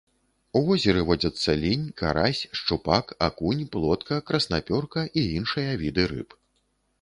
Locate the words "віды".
5.85-6.03